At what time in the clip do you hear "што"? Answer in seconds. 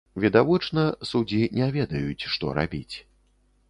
2.37-2.45